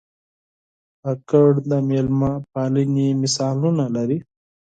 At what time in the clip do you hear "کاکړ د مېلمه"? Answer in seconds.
1.03-2.31